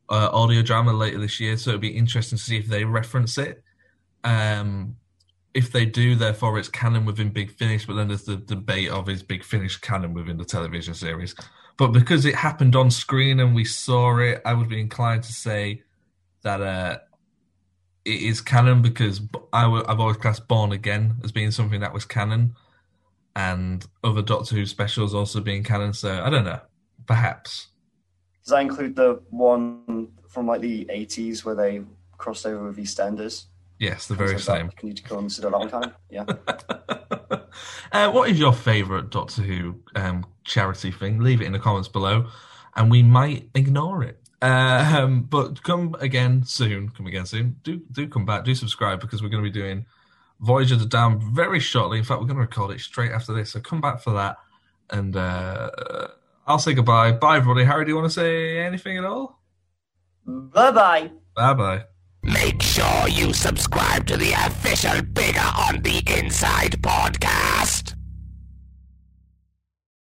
uh, 0.08 0.28
audio 0.32 0.62
drama 0.62 0.92
later 0.92 1.18
this 1.18 1.38
year. 1.38 1.56
So 1.56 1.70
it'll 1.70 1.80
be 1.80 1.96
interesting 1.96 2.38
to 2.38 2.42
see 2.42 2.56
if 2.56 2.66
they 2.66 2.84
reference 2.84 3.38
it. 3.38 3.62
Um, 4.24 4.96
if 5.54 5.70
they 5.70 5.84
do, 5.84 6.14
therefore 6.14 6.58
it's 6.58 6.68
canon 6.68 7.04
within 7.04 7.30
Big 7.30 7.52
Finish, 7.52 7.86
but 7.86 7.94
then 7.94 8.08
there's 8.08 8.24
the 8.24 8.36
debate 8.36 8.90
of 8.90 9.08
is 9.08 9.22
Big 9.22 9.44
Finish 9.44 9.76
canon 9.76 10.14
within 10.14 10.38
the 10.38 10.44
television 10.44 10.94
series. 10.94 11.34
But 11.76 11.88
because 11.88 12.24
it 12.24 12.34
happened 12.34 12.76
on 12.76 12.90
screen 12.90 13.40
and 13.40 13.54
we 13.54 13.64
saw 13.64 14.18
it, 14.18 14.40
I 14.44 14.54
would 14.54 14.68
be 14.68 14.80
inclined 14.80 15.22
to 15.24 15.32
say 15.32 15.82
that 16.42 16.60
uh, 16.60 16.98
it 18.04 18.22
is 18.22 18.40
canon 18.40 18.82
because 18.82 19.20
i 19.52 19.62
w- 19.62 19.84
I've 19.86 20.00
always 20.00 20.16
classed 20.16 20.48
Born 20.48 20.72
Again 20.72 21.16
as 21.22 21.32
being 21.32 21.50
something 21.50 21.80
that 21.80 21.92
was 21.92 22.04
canon, 22.04 22.54
and 23.36 23.86
other 24.04 24.22
Doctor 24.22 24.56
Who 24.56 24.66
specials 24.66 25.14
also 25.14 25.40
being 25.40 25.62
canon. 25.62 25.92
So 25.92 26.22
I 26.22 26.30
don't 26.30 26.44
know, 26.44 26.60
perhaps. 27.06 27.68
Does 28.44 28.50
that 28.50 28.60
include 28.60 28.96
the 28.96 29.22
one 29.30 30.08
from 30.28 30.46
like 30.46 30.60
the 30.60 30.84
80s 30.86 31.44
where 31.44 31.54
they 31.54 31.82
crossed 32.18 32.46
over 32.46 32.68
with 32.68 32.76
EastEnders? 32.76 33.44
Yes, 33.78 34.06
the 34.06 34.14
very 34.14 34.34
that- 34.34 34.40
same. 34.40 34.70
Can 34.70 34.88
you 34.88 34.94
consider 34.94 35.50
that 35.50 35.58
one 35.58 35.70
canon? 35.70 35.92
Yeah. 36.10 36.24
uh, 37.92 38.10
what 38.12 38.30
is 38.30 38.38
your 38.38 38.52
favourite 38.52 39.10
Doctor 39.10 39.42
Who 39.42 39.76
um, 39.96 40.24
charity 40.44 40.92
thing? 40.92 41.20
Leave 41.20 41.40
it 41.40 41.46
in 41.46 41.52
the 41.52 41.58
comments 41.58 41.88
below, 41.88 42.28
and 42.76 42.90
we 42.90 43.02
might 43.02 43.48
ignore 43.54 44.04
it. 44.04 44.20
Uh, 44.40 44.98
um, 44.98 45.22
but 45.22 45.62
come 45.62 45.96
again 46.00 46.44
soon. 46.44 46.90
Come 46.90 47.06
again 47.06 47.26
soon. 47.26 47.56
Do 47.64 47.80
do 47.90 48.06
come 48.06 48.24
back. 48.24 48.44
Do 48.44 48.54
subscribe 48.54 49.00
because 49.00 49.22
we're 49.22 49.30
going 49.30 49.42
to 49.42 49.50
be 49.50 49.58
doing 49.58 49.86
Voyage 50.42 50.72
of 50.72 50.80
the 50.80 50.86
Damned 50.86 51.22
very 51.22 51.60
shortly. 51.60 51.98
In 51.98 52.04
fact, 52.04 52.20
we're 52.20 52.26
going 52.26 52.36
to 52.36 52.42
record 52.42 52.74
it 52.74 52.80
straight 52.80 53.12
after 53.12 53.32
this. 53.32 53.52
So 53.52 53.60
come 53.60 53.80
back 53.80 54.00
for 54.02 54.12
that, 54.12 54.36
and 54.90 55.16
uh, 55.16 55.70
I'll 56.46 56.58
say 56.58 56.74
goodbye. 56.74 57.12
Bye, 57.12 57.36
everybody. 57.38 57.64
Harry, 57.64 57.84
do 57.84 57.90
you 57.90 57.96
want 57.96 58.06
to 58.06 58.14
say 58.14 58.58
anything 58.58 58.98
at 58.98 59.04
all? 59.04 59.38
bye 60.26 60.70
bye. 60.70 61.10
Bye 61.34 61.54
bye. 61.54 61.84
Make 62.24 62.62
sure 62.62 63.08
you 63.08 63.32
subscribe 63.32 64.06
to 64.06 64.16
the 64.16 64.32
official 64.32 65.02
Bigger 65.02 65.40
on 65.40 65.82
the 65.82 66.02
Inside 66.18 66.80
podcast. 66.80 67.51